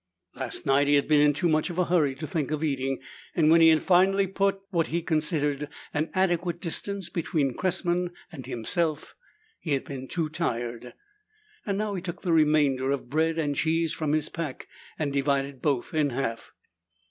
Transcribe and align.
Last 0.33 0.65
night 0.65 0.87
he 0.87 0.95
had 0.95 1.07
been 1.07 1.21
in 1.21 1.31
too 1.31 1.47
much 1.47 1.69
of 1.69 1.77
a 1.77 1.85
hurry 1.85 2.15
to 2.15 2.25
think 2.25 2.49
of 2.49 2.63
eating, 2.63 2.97
and 3.35 3.51
when 3.51 3.61
he 3.61 3.67
had 3.67 3.83
finally 3.83 4.25
put 4.25 4.59
what 4.71 4.87
he 4.87 5.03
considered 5.03 5.69
an 5.93 6.09
adequate 6.15 6.59
distance 6.59 7.07
between 7.11 7.53
Cressman 7.53 8.09
and 8.31 8.47
himself, 8.47 9.13
he 9.59 9.73
had 9.73 9.83
been 9.85 10.07
too 10.07 10.27
tired. 10.27 10.95
Now 11.67 11.93
he 11.93 12.01
took 12.01 12.23
the 12.23 12.33
remainder 12.33 12.89
of 12.89 13.11
bread 13.11 13.37
and 13.37 13.55
cheese 13.55 13.93
from 13.93 14.13
his 14.13 14.27
pack 14.27 14.67
and 14.97 15.13
divided 15.13 15.61
both 15.61 15.93
in 15.93 16.09
half. 16.09 16.51